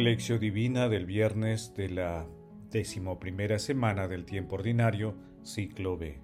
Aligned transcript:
Lección 0.00 0.40
Divina 0.40 0.88
del 0.88 1.04
viernes 1.04 1.74
de 1.74 1.90
la 1.90 2.26
decimoprimera 2.70 3.58
semana 3.58 4.08
del 4.08 4.24
tiempo 4.24 4.54
ordinario, 4.54 5.14
ciclo 5.42 5.98
B. 5.98 6.18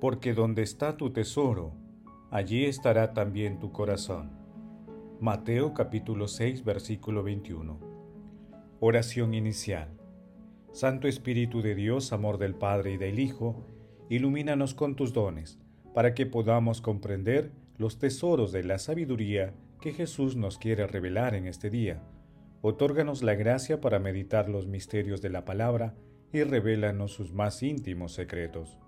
Porque 0.00 0.34
donde 0.34 0.62
está 0.62 0.96
tu 0.96 1.12
tesoro, 1.12 1.72
allí 2.32 2.64
estará 2.64 3.14
también 3.14 3.60
tu 3.60 3.70
corazón. 3.70 4.32
Mateo 5.20 5.72
capítulo 5.72 6.26
6 6.26 6.64
versículo 6.64 7.22
21. 7.22 7.78
Oración 8.80 9.34
inicial. 9.34 9.96
Santo 10.72 11.06
Espíritu 11.06 11.62
de 11.62 11.76
Dios, 11.76 12.12
amor 12.12 12.38
del 12.38 12.56
Padre 12.56 12.94
y 12.94 12.96
del 12.96 13.20
Hijo, 13.20 13.64
ilumínanos 14.08 14.74
con 14.74 14.96
tus 14.96 15.12
dones, 15.12 15.60
para 15.94 16.12
que 16.12 16.26
podamos 16.26 16.80
comprender 16.80 17.52
los 17.76 18.00
tesoros 18.00 18.50
de 18.50 18.64
la 18.64 18.78
sabiduría 18.80 19.54
que 19.80 19.92
Jesús 19.92 20.34
nos 20.34 20.58
quiere 20.58 20.88
revelar 20.88 21.36
en 21.36 21.46
este 21.46 21.70
día 21.70 22.02
Otórganos 22.60 23.22
la 23.22 23.34
gracia 23.34 23.80
para 23.80 24.00
meditar 24.00 24.48
los 24.48 24.66
misterios 24.66 25.22
de 25.22 25.30
la 25.30 25.44
palabra 25.44 25.94
y 26.32 26.42
revélanos 26.42 27.12
sus 27.12 27.32
más 27.32 27.62
íntimos 27.62 28.12
secretos. 28.12 28.78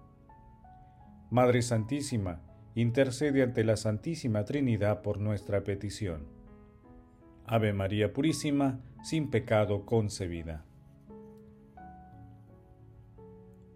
Madre 1.30 1.62
Santísima, 1.62 2.42
intercede 2.74 3.42
ante 3.44 3.62
la 3.62 3.76
Santísima 3.76 4.44
Trinidad 4.44 5.02
por 5.02 5.20
nuestra 5.20 5.62
petición. 5.62 6.26
Ave 7.46 7.72
María 7.72 8.12
Purísima, 8.12 8.80
sin 9.04 9.30
pecado 9.30 9.86
concebida. 9.86 10.64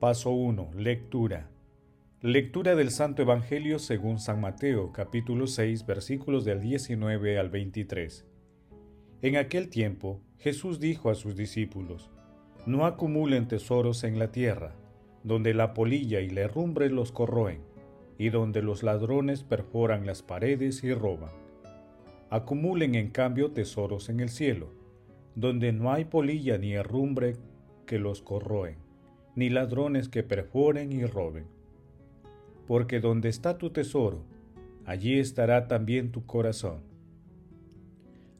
Paso 0.01 0.33
1. 0.33 0.71
Lectura. 0.75 1.49
Lectura 2.21 2.75
del 2.75 2.91
Santo 2.91 3.23
Evangelio 3.23 3.79
según 3.79 4.19
San 4.19 4.41
Mateo, 4.41 4.93
capítulo 4.93 5.47
6, 5.47 5.87
versículos 5.87 6.45
del 6.45 6.61
19 6.61 7.39
al 7.39 7.51
23. 7.51 8.27
En 9.25 9.37
aquel 9.37 9.71
tiempo 9.71 10.21
Jesús 10.37 10.81
dijo 10.81 11.09
a 11.09 11.15
sus 11.15 11.35
discípulos, 11.35 12.11
No 12.67 12.85
acumulen 12.85 13.49
tesoros 13.49 14.05
en 14.05 14.19
la 14.19 14.31
tierra, 14.31 14.75
donde 15.23 15.55
la 15.55 15.73
polilla 15.73 16.21
y 16.21 16.29
la 16.29 16.43
herrumbre 16.43 16.91
los 16.91 17.11
corroen, 17.11 17.63
y 18.19 18.29
donde 18.29 18.61
los 18.61 18.83
ladrones 18.83 19.43
perforan 19.43 20.05
las 20.05 20.21
paredes 20.21 20.85
y 20.85 20.93
roban. 20.93 21.31
Acumulen 22.29 22.97
en 22.97 23.09
cambio 23.09 23.53
tesoros 23.53 24.11
en 24.11 24.21
el 24.21 24.29
cielo, 24.29 24.75
donde 25.35 25.73
no 25.73 25.91
hay 25.91 26.05
polilla 26.05 26.59
ni 26.59 26.75
herrumbre 26.75 27.37
que 27.87 27.99
los 27.99 28.21
corroen, 28.21 28.77
ni 29.37 29.49
ladrones 29.49 30.11
que 30.11 30.23
perforen 30.23 30.93
y 30.93 31.07
roben. 31.07 31.47
Porque 32.67 33.01
donde 33.01 33.31
está 33.31 33.57
tu 33.57 33.71
tesoro, 33.71 34.23
allí 34.85 35.19
estará 35.19 35.67
también 35.67 36.13
tu 36.13 36.27
corazón 36.27 36.93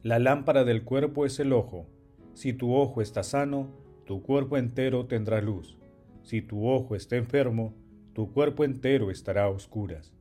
la 0.05 0.19
lámpara 0.19 0.63
del 0.65 0.83
cuerpo 0.83 1.25
es 1.25 1.39
el 1.39 1.51
ojo. 1.51 1.87
Si 2.35 2.53
tu 2.53 2.75
ojo 2.75 3.01
está 3.01 3.23
sano, 3.23 3.71
tu 4.05 4.21
cuerpo 4.21 4.55
entero 4.55 5.07
tendrá 5.07 5.41
luz. 5.41 5.79
Si 6.21 6.43
tu 6.43 6.67
ojo 6.67 6.95
está 6.95 7.15
enfermo, 7.15 7.73
tu 8.13 8.31
cuerpo 8.31 8.63
entero 8.63 9.09
estará 9.09 9.45
a 9.45 9.49
oscuras. 9.49 10.13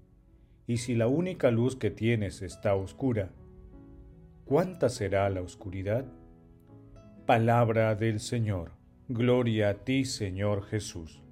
Y 0.66 0.78
si 0.78 0.94
la 0.94 1.06
única 1.06 1.50
luz 1.50 1.76
que 1.76 1.90
tienes 1.90 2.40
está 2.40 2.74
oscura, 2.74 3.28
¿cuánta 4.46 4.88
será 4.88 5.28
la 5.28 5.42
oscuridad? 5.42 6.06
Palabra 7.26 7.94
del 7.94 8.20
Señor. 8.20 8.70
Gloria 9.08 9.68
a 9.68 9.74
ti, 9.74 10.06
Señor 10.06 10.64
Jesús. 10.64 11.22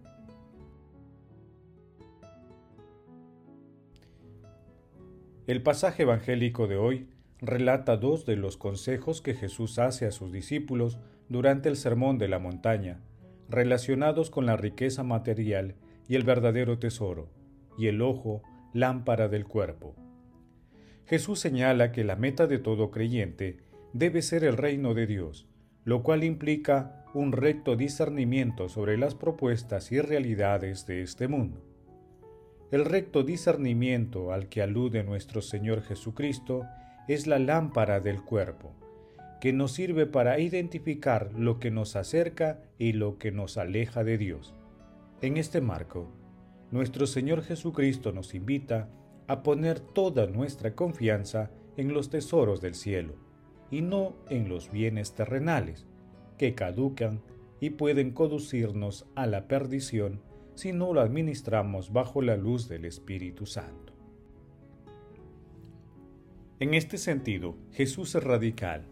El 5.47 5.63
pasaje 5.63 6.03
evangélico 6.03 6.67
de 6.67 6.77
hoy 6.77 7.09
relata 7.43 7.97
dos 7.97 8.25
de 8.25 8.37
los 8.37 8.57
consejos 8.57 9.21
que 9.21 9.35
Jesús 9.35 9.81
hace 9.81 10.07
a 10.07 10.13
sus 10.13 10.31
discípulos 10.31 11.01
durante 11.29 11.69
el 11.69 11.77
Sermón 11.77 12.17
de 12.17 12.29
la 12.29 12.39
Montaña, 12.39 13.01
relacionados 13.49 14.31
con 14.31 14.47
la 14.47 14.57
riqueza 14.57 15.03
material 15.03 15.75
y 16.09 16.15
el 16.15 16.23
verdadero 16.23 16.79
tesoro, 16.79 17.29
y 17.77 17.89
el 17.89 18.01
ojo, 18.01 18.43
lámpara 18.73 19.29
del 19.29 19.45
cuerpo. 19.45 19.97
Jesús 21.07 21.41
señala 21.41 21.91
que 21.91 22.05
la 22.05 22.15
meta 22.15 22.47
de 22.47 22.59
todo 22.59 22.93
creyente 22.93 23.59
debe 23.93 24.23
ser 24.23 24.45
el 24.45 24.57
reino 24.57 24.95
de 24.95 25.09
Dios, 25.09 25.49
lo 25.85 26.05
cual 26.05 26.23
implica 26.23 27.05
un 27.13 27.33
recto 27.33 27.75
discernimiento 27.75 28.69
sobre 28.69 28.97
las 28.97 29.17
propuestas 29.17 29.91
y 29.91 30.01
realidades 30.01 30.87
de 30.87 31.03
este 31.03 31.27
mundo. 31.27 31.65
El 32.71 32.85
recto 32.85 33.25
discernimiento 33.25 34.33
al 34.33 34.49
que 34.49 34.63
alude 34.63 35.03
nuestro 35.03 35.43
Señor 35.43 35.83
Jesucristo 35.83 36.63
es 37.09 37.27
la 37.27 37.39
lámpara 37.39 38.01
del 38.01 38.23
cuerpo, 38.23 38.75
que 39.41 39.53
nos 39.53 39.73
sirve 39.73 40.07
para 40.07 40.39
identificar 40.39 41.31
lo 41.37 41.59
que 41.59 41.71
nos 41.71 41.97
acerca 41.97 42.63
y 42.79 42.93
lo 42.93 43.19
que 43.19 43.33
nos 43.33 43.59
aleja 43.59 44.05
de 44.05 44.19
Dios. 44.19 44.55
En 45.21 45.37
este 45.37 45.61
marco, 45.61 46.13
nuestro 46.71 47.07
Señor 47.07 47.43
Jesucristo 47.43 48.13
nos 48.13 48.35
invita 48.35 48.89
a 49.27 49.43
poner 49.43 49.81
toda 49.81 50.27
nuestra 50.27 50.75
confianza 50.75 51.51
en 51.77 51.93
los 51.93 52.11
tesoros 52.11 52.61
del 52.61 52.75
cielo 52.75 53.15
y 53.71 53.83
no 53.83 54.15
en 54.29 54.49
los 54.49 54.71
bienes 54.71 55.15
terrenales, 55.15 55.87
que 56.39 56.55
caducan 56.55 57.21
y 57.61 57.71
pueden 57.71 58.13
conducirnos 58.13 59.07
a 59.15 59.27
la 59.27 59.49
perdición 59.49 60.21
si 60.55 60.73
no 60.73 60.93
lo 60.93 61.01
administramos 61.01 61.93
bajo 61.93 62.23
la 62.23 62.37
luz 62.37 62.69
del 62.69 62.85
Espíritu 62.85 63.47
Santo. 63.47 63.92
En 66.61 66.75
este 66.75 66.99
sentido, 66.99 67.57
Jesús 67.73 68.15
es 68.15 68.23
radical. 68.23 68.87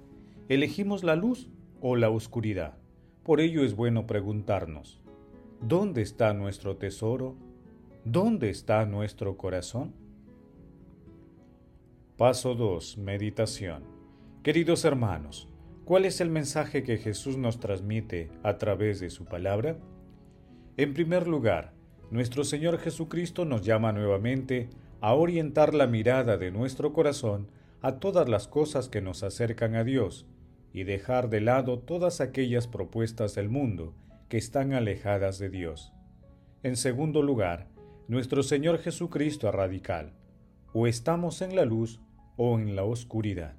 ¿Elegimos 0.49 1.05
la 1.05 1.17
luz 1.17 1.49
o 1.81 1.97
la 1.97 2.11
oscuridad? 2.11 2.77
Por 3.23 3.41
ello 3.41 3.65
es 3.65 3.77
bueno 3.77 4.07
preguntarnos, 4.07 5.01
¿dónde 5.61 6.03
está 6.03 6.35
nuestro 6.35 6.77
tesoro? 6.77 7.37
¿Dónde 8.05 8.51
está 8.51 8.85
nuestro 8.87 9.37
corazón? 9.37 9.95
Paso 12.17 12.55
2. 12.55 12.99
Meditación. 12.99 13.85
Queridos 14.43 14.85
hermanos, 14.85 15.49
¿cuál 15.85 16.07
es 16.07 16.21
el 16.21 16.31
mensaje 16.31 16.83
que 16.83 16.97
Jesús 16.97 17.37
nos 17.37 17.61
transmite 17.61 18.31
a 18.43 18.59
través 18.59 19.01
de 19.01 19.11
su 19.11 19.27
palabra? 19.27 19.79
En 20.77 20.95
primer 20.95 21.29
lugar, 21.29 21.75
nuestro 22.11 22.43
Señor 22.43 22.79
Jesucristo 22.79 23.45
nos 23.45 23.63
llama 23.63 23.93
nuevamente 23.93 24.71
a 25.01 25.15
orientar 25.15 25.75
la 25.75 25.87
mirada 25.87 26.37
de 26.37 26.51
nuestro 26.51 26.93
corazón 26.93 27.49
a 27.83 27.99
todas 27.99 28.29
las 28.29 28.49
cosas 28.49 28.89
que 28.89 29.01
nos 29.01 29.23
acercan 29.23 29.75
a 29.75 29.85
Dios 29.85 30.27
y 30.73 30.85
dejar 30.85 31.31
de 31.31 31.41
lado 31.41 31.79
todas 31.79 32.21
aquellas 32.21 32.67
propuestas 32.67 33.35
del 33.35 33.49
mundo 33.49 33.95
que 34.29 34.39
están 34.39 34.73
alejadas 34.73 35.39
de 35.39 35.51
Dios. 35.51 35.93
En 36.63 36.77
segundo 36.77 37.23
lugar, 37.23 37.69
nuestro 38.07 38.43
Señor 38.43 38.79
Jesucristo 38.79 39.49
es 39.49 39.55
radical. 39.55 40.13
O 40.73 40.87
estamos 40.87 41.43
en 41.43 41.57
la 41.57 41.65
luz 41.65 42.01
o 42.37 42.59
en 42.59 42.77
la 42.77 42.85
oscuridad. 42.85 43.57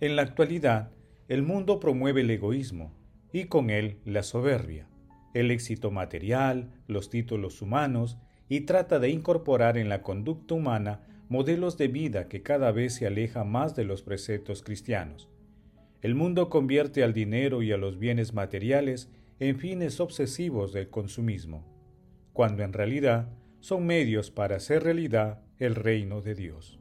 En 0.00 0.16
la 0.16 0.22
actualidad, 0.22 0.90
el 1.28 1.42
mundo 1.42 1.80
promueve 1.80 2.22
el 2.22 2.30
egoísmo 2.30 2.92
y 3.32 3.44
con 3.44 3.70
él 3.70 3.98
la 4.04 4.22
soberbia, 4.22 4.86
el 5.34 5.50
éxito 5.50 5.90
material, 5.90 6.70
los 6.86 7.10
títulos 7.10 7.60
humanos 7.62 8.18
y 8.48 8.62
trata 8.62 8.98
de 8.98 9.08
incorporar 9.10 9.78
en 9.78 9.88
la 9.88 10.02
conducta 10.02 10.54
humana 10.54 11.00
modelos 11.28 11.78
de 11.78 11.88
vida 11.88 12.28
que 12.28 12.42
cada 12.42 12.70
vez 12.72 12.94
se 12.94 13.06
aleja 13.06 13.44
más 13.44 13.74
de 13.74 13.84
los 13.84 14.02
preceptos 14.02 14.62
cristianos. 14.62 15.28
El 16.02 16.14
mundo 16.14 16.50
convierte 16.50 17.02
al 17.02 17.14
dinero 17.14 17.62
y 17.62 17.72
a 17.72 17.78
los 17.78 17.98
bienes 17.98 18.34
materiales 18.34 19.10
en 19.40 19.58
fines 19.58 20.00
obsesivos 20.00 20.72
del 20.72 20.90
consumismo, 20.90 21.64
cuando 22.32 22.62
en 22.62 22.72
realidad 22.72 23.30
son 23.60 23.86
medios 23.86 24.30
para 24.30 24.56
hacer 24.56 24.82
realidad 24.82 25.40
el 25.58 25.74
reino 25.74 26.20
de 26.20 26.34
Dios. 26.34 26.78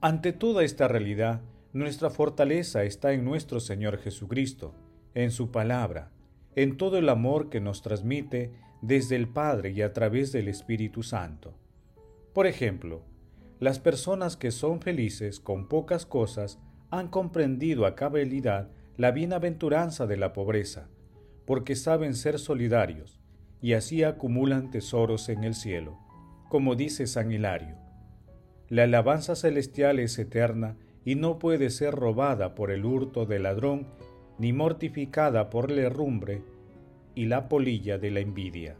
Ante 0.00 0.32
toda 0.32 0.62
esta 0.62 0.86
realidad, 0.86 1.42
nuestra 1.72 2.10
fortaleza 2.10 2.84
está 2.84 3.12
en 3.12 3.24
nuestro 3.24 3.58
Señor 3.58 3.98
Jesucristo, 3.98 4.74
en 5.14 5.32
su 5.32 5.50
palabra, 5.50 6.12
en 6.54 6.76
todo 6.76 6.98
el 6.98 7.08
amor 7.08 7.50
que 7.50 7.60
nos 7.60 7.82
transmite 7.82 8.52
desde 8.80 9.16
el 9.16 9.28
Padre 9.28 9.70
y 9.70 9.82
a 9.82 9.92
través 9.92 10.32
del 10.32 10.48
Espíritu 10.48 11.02
Santo. 11.02 11.54
Por 12.32 12.46
ejemplo, 12.46 13.02
las 13.58 13.78
personas 13.78 14.36
que 14.36 14.50
son 14.50 14.80
felices 14.80 15.40
con 15.40 15.68
pocas 15.68 16.06
cosas 16.06 16.60
han 16.90 17.08
comprendido 17.08 17.86
a 17.86 17.94
cabalidad 17.94 18.70
la 18.96 19.10
bienaventuranza 19.10 20.06
de 20.06 20.16
la 20.16 20.32
pobreza, 20.32 20.88
porque 21.44 21.74
saben 21.74 22.14
ser 22.14 22.38
solidarios, 22.38 23.20
y 23.60 23.72
así 23.72 24.04
acumulan 24.04 24.70
tesoros 24.70 25.28
en 25.28 25.44
el 25.44 25.54
cielo, 25.54 25.98
como 26.48 26.76
dice 26.76 27.06
San 27.06 27.32
Hilario. 27.32 27.76
La 28.68 28.84
alabanza 28.84 29.34
celestial 29.34 29.98
es 29.98 30.18
eterna 30.18 30.76
y 31.04 31.14
no 31.14 31.38
puede 31.38 31.70
ser 31.70 31.94
robada 31.94 32.54
por 32.54 32.70
el 32.70 32.84
hurto 32.84 33.26
del 33.26 33.44
ladrón, 33.44 33.86
ni 34.38 34.52
mortificada 34.52 35.50
por 35.50 35.70
la 35.70 35.82
herrumbre 35.82 36.42
y 37.18 37.26
la 37.26 37.48
polilla 37.48 37.98
de 37.98 38.12
la 38.12 38.20
envidia. 38.20 38.76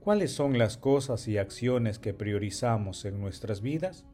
¿Cuáles 0.00 0.32
son 0.32 0.58
las 0.58 0.76
cosas 0.76 1.28
y 1.28 1.38
acciones 1.38 2.00
que 2.00 2.12
priorizamos 2.12 3.04
en 3.04 3.20
nuestras 3.20 3.62
vidas? 3.62 4.04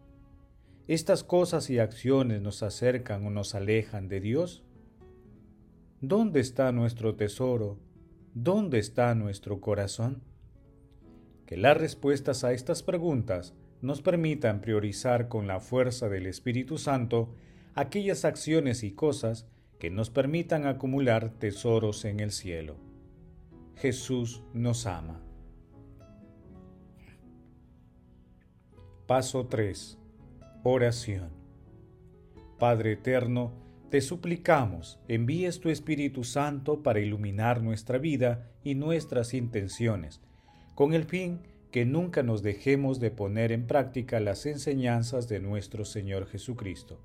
¿Estas 0.86 1.24
cosas 1.24 1.70
y 1.70 1.78
acciones 1.78 2.42
nos 2.42 2.62
acercan 2.62 3.24
o 3.26 3.30
nos 3.30 3.54
alejan 3.54 4.08
de 4.08 4.20
Dios? 4.20 4.62
¿Dónde 6.02 6.40
está 6.40 6.72
nuestro 6.72 7.14
tesoro? 7.14 7.78
¿Dónde 8.34 8.80
está 8.80 9.14
nuestro 9.14 9.62
corazón? 9.62 10.22
Que 11.46 11.56
las 11.56 11.78
respuestas 11.78 12.44
a 12.44 12.52
estas 12.52 12.82
preguntas 12.82 13.54
nos 13.82 14.03
permitan 14.03 14.61
priorizar 14.61 15.29
con 15.29 15.47
la 15.47 15.61
fuerza 15.61 16.09
del 16.09 16.27
Espíritu 16.27 16.79
Santo 16.79 17.35
aquellas 17.75 18.25
acciones 18.25 18.82
y 18.82 18.93
cosas 18.93 19.47
que 19.79 19.91
nos 19.91 20.11
permitan 20.11 20.67
acumular 20.67 21.31
tesoros 21.38 22.05
en 22.05 22.21
el 22.21 22.31
cielo. 22.31 22.77
Jesús 23.77 24.43
nos 24.53 24.87
ama. 24.87 25.21
Paso 29.06 29.47
3. 29.47 29.99
Oración. 30.62 31.31
Padre 32.59 32.93
Eterno, 32.93 33.55
te 33.91 34.03
suplicamos, 34.03 35.00
envíes 35.09 35.59
tu 35.59 35.71
Espíritu 35.71 36.23
Santo 36.23 36.82
para 36.82 37.00
iluminar 37.00 37.62
nuestra 37.62 37.99
vida 37.99 38.53
y 38.62 38.75
nuestras 38.75 39.35
intenciones, 39.35 40.21
con 40.75 40.93
el 40.93 41.05
fin 41.05 41.41
que 41.70 41.84
nunca 41.84 42.22
nos 42.22 42.43
dejemos 42.43 42.99
de 43.00 43.11
poner 43.11 43.52
en 43.52 43.67
práctica 43.67 44.19
las 44.20 44.46
enseñanzas 44.46 45.28
de 45.28 45.40
nuestro 45.40 45.84
Señor 45.84 46.26
Jesucristo. 46.26 47.00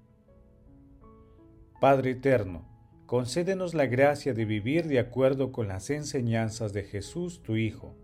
Padre 1.79 2.11
Eterno, 2.11 2.67
concédenos 3.05 3.73
la 3.73 3.85
gracia 3.85 4.33
de 4.33 4.45
vivir 4.45 4.87
de 4.87 4.99
acuerdo 4.99 5.51
con 5.51 5.67
las 5.67 5.89
enseñanzas 5.89 6.73
de 6.73 6.83
Jesús, 6.83 7.43
tu 7.43 7.55
Hijo, 7.55 7.95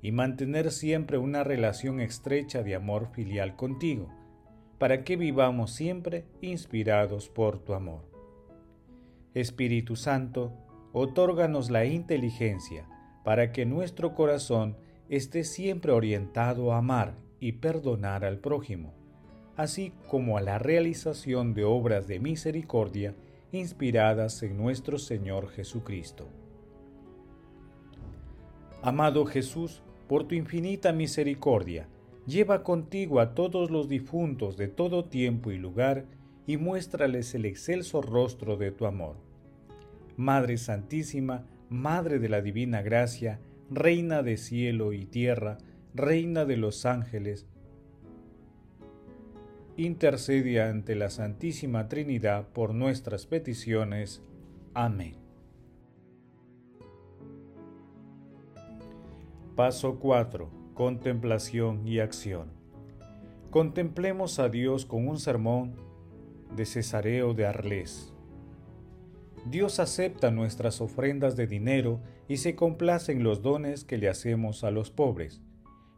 y 0.00 0.12
mantener 0.12 0.70
siempre 0.70 1.18
una 1.18 1.44
relación 1.44 2.00
estrecha 2.00 2.62
de 2.62 2.74
amor 2.74 3.08
filial 3.12 3.56
contigo, 3.56 4.08
para 4.78 5.04
que 5.04 5.16
vivamos 5.16 5.72
siempre 5.72 6.24
inspirados 6.40 7.28
por 7.28 7.58
tu 7.58 7.74
amor. 7.74 8.08
Espíritu 9.34 9.96
Santo, 9.96 10.52
otórganos 10.92 11.70
la 11.70 11.84
inteligencia 11.84 12.88
para 13.22 13.52
que 13.52 13.66
nuestro 13.66 14.14
corazón 14.14 14.76
esté 15.08 15.44
siempre 15.44 15.92
orientado 15.92 16.72
a 16.72 16.78
amar 16.78 17.14
y 17.40 17.52
perdonar 17.52 18.24
al 18.24 18.38
prójimo, 18.38 18.94
así 19.56 19.92
como 20.08 20.36
a 20.36 20.40
la 20.40 20.58
realización 20.58 21.54
de 21.54 21.64
obras 21.64 22.06
de 22.06 22.18
misericordia 22.18 23.14
inspiradas 23.52 24.42
en 24.42 24.56
nuestro 24.56 24.98
Señor 24.98 25.48
Jesucristo. 25.48 26.28
Amado 28.82 29.24
Jesús, 29.24 29.82
por 30.08 30.24
tu 30.24 30.34
infinita 30.34 30.92
misericordia, 30.92 31.88
lleva 32.26 32.62
contigo 32.62 33.20
a 33.20 33.34
todos 33.34 33.70
los 33.70 33.88
difuntos 33.88 34.56
de 34.56 34.68
todo 34.68 35.04
tiempo 35.04 35.50
y 35.50 35.58
lugar 35.58 36.04
y 36.46 36.56
muéstrales 36.56 37.34
el 37.34 37.44
excelso 37.44 38.02
rostro 38.02 38.56
de 38.56 38.70
tu 38.70 38.86
amor. 38.86 39.16
Madre 40.16 40.56
Santísima, 40.56 41.44
Madre 41.68 42.18
de 42.18 42.28
la 42.28 42.42
Divina 42.42 42.82
Gracia, 42.82 43.40
Reina 43.70 44.22
de 44.22 44.36
cielo 44.36 44.92
y 44.92 45.06
tierra, 45.06 45.58
Reina 45.92 46.44
de 46.44 46.56
los 46.56 46.86
ángeles, 46.86 47.46
intercede 49.76 50.62
ante 50.62 50.94
la 50.94 51.10
Santísima 51.10 51.88
Trinidad 51.88 52.48
por 52.48 52.74
nuestras 52.74 53.26
peticiones. 53.26 54.22
Amén. 54.72 55.16
Paso 59.56 59.98
4. 59.98 60.48
Contemplación 60.74 61.88
y 61.88 61.98
acción. 61.98 62.52
Contemplemos 63.50 64.38
a 64.38 64.48
Dios 64.48 64.86
con 64.86 65.08
un 65.08 65.18
sermón 65.18 65.74
de 66.54 66.66
Cesareo 66.66 67.34
de 67.34 67.46
Arles. 67.46 68.15
Dios 69.48 69.78
acepta 69.78 70.32
nuestras 70.32 70.80
ofrendas 70.80 71.36
de 71.36 71.46
dinero 71.46 72.00
y 72.26 72.38
se 72.38 72.56
complace 72.56 73.12
en 73.12 73.22
los 73.22 73.42
dones 73.42 73.84
que 73.84 73.96
le 73.96 74.08
hacemos 74.08 74.64
a 74.64 74.72
los 74.72 74.90
pobres, 74.90 75.40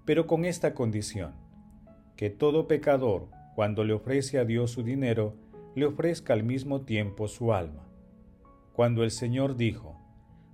pero 0.04 0.26
con 0.26 0.44
esta 0.44 0.74
condición, 0.74 1.32
que 2.14 2.28
todo 2.28 2.68
pecador, 2.68 3.28
cuando 3.54 3.84
le 3.84 3.94
ofrece 3.94 4.38
a 4.38 4.44
Dios 4.44 4.72
su 4.72 4.82
dinero, 4.82 5.34
le 5.74 5.86
ofrezca 5.86 6.34
al 6.34 6.42
mismo 6.42 6.82
tiempo 6.82 7.26
su 7.26 7.54
alma. 7.54 7.88
Cuando 8.74 9.02
el 9.02 9.10
Señor 9.10 9.56
dijo, 9.56 9.98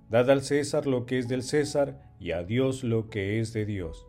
Dad 0.09 0.29
al 0.29 0.41
César 0.41 0.87
lo 0.87 1.05
que 1.05 1.19
es 1.19 1.27
del 1.27 1.43
César 1.43 2.13
y 2.17 2.31
a 2.31 2.43
Dios 2.43 2.85
lo 2.85 3.09
que 3.09 3.41
es 3.41 3.51
de 3.51 3.65
Dios. 3.65 4.07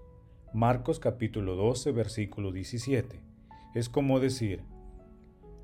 Marcos 0.55 1.01
capítulo 1.01 1.57
12 1.57 1.91
versículo 1.91 2.53
17. 2.53 3.21
Es 3.75 3.89
como 3.89 4.21
decir, 4.21 4.63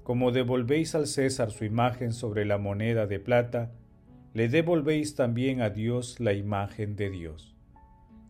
como 0.02 0.32
devolvéis 0.32 0.94
al 0.94 1.06
César 1.06 1.50
su 1.52 1.64
imagen 1.64 2.12
sobre 2.12 2.44
la 2.44 2.58
moneda 2.58 3.06
de 3.06 3.20
plata, 3.20 3.72
le 4.34 4.48
devolvéis 4.48 5.14
también 5.14 5.60
a 5.60 5.70
Dios 5.70 6.18
la 6.18 6.32
imagen 6.32 6.96
de 6.96 7.10
Dios. 7.10 7.54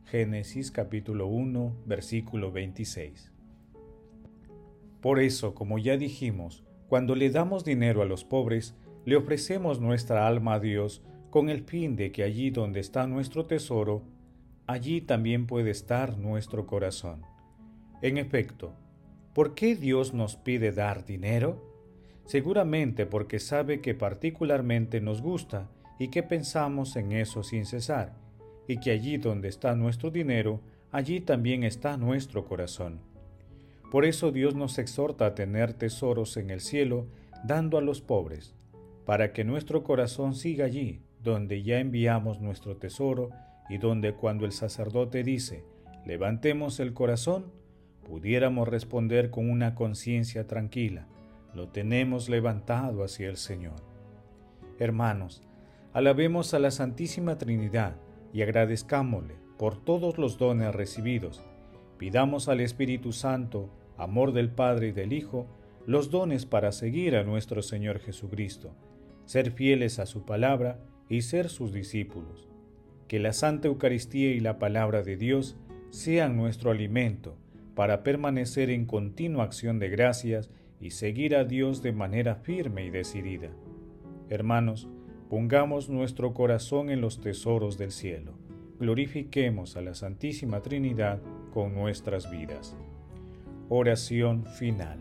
Génesis 0.04 0.70
capítulo 0.70 1.28
1 1.28 1.76
versículo 1.86 2.52
26. 2.52 3.32
Por 5.00 5.18
eso, 5.18 5.54
como 5.54 5.78
ya 5.78 5.96
dijimos, 5.96 6.62
cuando 6.88 7.14
le 7.14 7.30
damos 7.30 7.64
dinero 7.64 8.02
a 8.02 8.04
los 8.04 8.24
pobres, 8.24 8.76
le 9.06 9.16
ofrecemos 9.16 9.80
nuestra 9.80 10.26
alma 10.26 10.54
a 10.54 10.60
Dios 10.60 11.02
con 11.30 11.48
el 11.48 11.62
fin 11.62 11.96
de 11.96 12.12
que 12.12 12.22
allí 12.22 12.50
donde 12.50 12.80
está 12.80 13.06
nuestro 13.06 13.46
tesoro, 13.46 14.02
allí 14.66 15.00
también 15.00 15.46
puede 15.46 15.70
estar 15.70 16.18
nuestro 16.18 16.66
corazón. 16.66 17.22
En 18.02 18.18
efecto, 18.18 18.74
¿por 19.34 19.54
qué 19.54 19.76
Dios 19.76 20.14
nos 20.14 20.36
pide 20.36 20.72
dar 20.72 21.04
dinero? 21.04 21.62
Seguramente 22.26 23.06
porque 23.06 23.38
sabe 23.38 23.80
que 23.80 23.94
particularmente 23.94 25.00
nos 25.00 25.22
gusta 25.22 25.70
y 25.98 26.08
que 26.08 26.22
pensamos 26.22 26.96
en 26.96 27.12
eso 27.12 27.42
sin 27.42 27.66
cesar, 27.66 28.14
y 28.66 28.78
que 28.78 28.90
allí 28.90 29.18
donde 29.18 29.48
está 29.48 29.74
nuestro 29.74 30.10
dinero, 30.10 30.60
allí 30.90 31.20
también 31.20 31.64
está 31.64 31.96
nuestro 31.96 32.44
corazón. 32.44 33.00
Por 33.90 34.04
eso 34.04 34.32
Dios 34.32 34.54
nos 34.54 34.78
exhorta 34.78 35.26
a 35.26 35.34
tener 35.34 35.74
tesoros 35.74 36.36
en 36.36 36.50
el 36.50 36.60
cielo, 36.60 37.06
dando 37.44 37.76
a 37.76 37.82
los 37.82 38.00
pobres, 38.00 38.54
para 39.04 39.32
que 39.32 39.44
nuestro 39.44 39.82
corazón 39.82 40.34
siga 40.34 40.64
allí, 40.64 41.02
donde 41.22 41.62
ya 41.62 41.78
enviamos 41.78 42.40
nuestro 42.40 42.76
tesoro 42.76 43.30
y 43.68 43.78
donde 43.78 44.14
cuando 44.14 44.44
el 44.44 44.52
sacerdote 44.52 45.22
dice, 45.22 45.64
levantemos 46.04 46.80
el 46.80 46.94
corazón, 46.94 47.52
pudiéramos 48.12 48.68
responder 48.68 49.30
con 49.30 49.48
una 49.48 49.74
conciencia 49.74 50.46
tranquila, 50.46 51.06
lo 51.54 51.68
tenemos 51.68 52.28
levantado 52.28 53.04
hacia 53.04 53.30
el 53.30 53.38
Señor. 53.38 53.76
Hermanos, 54.78 55.42
alabemos 55.94 56.52
a 56.52 56.58
la 56.58 56.70
Santísima 56.70 57.38
Trinidad 57.38 57.96
y 58.34 58.42
agradezcámosle 58.42 59.36
por 59.56 59.82
todos 59.82 60.18
los 60.18 60.36
dones 60.36 60.74
recibidos. 60.74 61.42
Pidamos 61.96 62.50
al 62.50 62.60
Espíritu 62.60 63.12
Santo, 63.12 63.70
amor 63.96 64.34
del 64.34 64.50
Padre 64.50 64.88
y 64.88 64.92
del 64.92 65.14
Hijo, 65.14 65.46
los 65.86 66.10
dones 66.10 66.44
para 66.44 66.70
seguir 66.72 67.16
a 67.16 67.24
nuestro 67.24 67.62
Señor 67.62 67.98
Jesucristo, 67.98 68.76
ser 69.24 69.52
fieles 69.52 69.98
a 69.98 70.04
su 70.04 70.26
palabra 70.26 70.78
y 71.08 71.22
ser 71.22 71.48
sus 71.48 71.72
discípulos. 71.72 72.46
Que 73.08 73.20
la 73.20 73.32
Santa 73.32 73.68
Eucaristía 73.68 74.32
y 74.32 74.40
la 74.40 74.58
palabra 74.58 75.02
de 75.02 75.16
Dios 75.16 75.56
sean 75.88 76.36
nuestro 76.36 76.72
alimento 76.72 77.38
para 77.74 78.02
permanecer 78.02 78.70
en 78.70 78.86
continua 78.86 79.44
acción 79.44 79.78
de 79.78 79.88
gracias 79.88 80.50
y 80.80 80.90
seguir 80.90 81.36
a 81.36 81.44
Dios 81.44 81.82
de 81.82 81.92
manera 81.92 82.34
firme 82.36 82.84
y 82.84 82.90
decidida. 82.90 83.50
Hermanos, 84.28 84.88
pongamos 85.28 85.88
nuestro 85.88 86.34
corazón 86.34 86.90
en 86.90 87.00
los 87.00 87.20
tesoros 87.20 87.78
del 87.78 87.92
cielo. 87.92 88.32
Glorifiquemos 88.78 89.76
a 89.76 89.80
la 89.80 89.94
Santísima 89.94 90.60
Trinidad 90.60 91.20
con 91.52 91.74
nuestras 91.74 92.30
vidas. 92.30 92.76
Oración 93.68 94.44
final. 94.44 94.98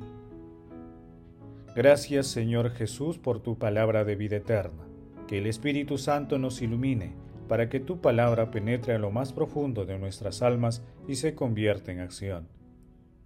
Gracias 1.76 2.28
Señor 2.28 2.72
Jesús 2.72 3.18
por 3.18 3.42
tu 3.42 3.58
palabra 3.58 4.04
de 4.04 4.16
vida 4.16 4.38
eterna 4.38 4.92
que 5.32 5.38
el 5.38 5.48
Espíritu 5.48 5.98
Santo 5.98 6.38
nos 6.38 6.62
ilumine 6.62 7.14
para 7.48 7.70
que 7.70 7.80
tu 7.80 8.02
palabra 8.02 8.52
penetre 8.52 8.94
a 8.94 9.00
lo 9.00 9.12
más 9.12 9.32
profundo 9.32 9.86
de 9.86 9.98
nuestras 9.98 10.42
almas 10.42 10.84
y 11.08 11.16
se 11.16 11.36
convierta 11.36 11.94
en 11.94 12.02
acción. 12.02 12.50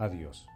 a 0.00 0.08
Dios. 0.08 0.49